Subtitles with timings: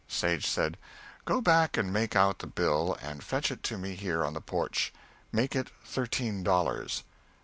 [0.07, 0.77] Sage said,
[1.25, 4.41] "Go back and make out the bill and fetch it to me here on the
[4.41, 4.91] porch.
[5.31, 7.03] Make it thirteen dollars."